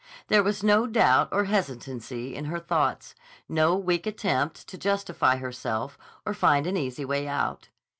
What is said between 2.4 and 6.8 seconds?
her thoughts, no weak attempt to justify herself or find an